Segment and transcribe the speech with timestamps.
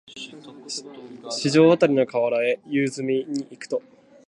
[1.29, 3.83] 四条あたりの河原へ夕涼みに行くと、